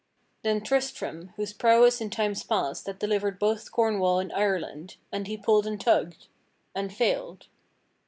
Then 0.41 0.61
Tristram 0.61 1.31
whose 1.35 1.53
prowess 1.53 2.01
in 2.01 2.09
times 2.09 2.43
past 2.43 2.87
had 2.87 2.97
delivered 2.97 3.37
both 3.37 3.71
Corn 3.71 3.99
wall 3.99 4.17
and 4.17 4.33
Ireland, 4.33 4.95
and 5.11 5.27
he 5.27 5.37
pulled 5.37 5.67
and 5.67 5.79
tugged— 5.79 6.25
and 6.75 6.91
failed. 6.91 7.45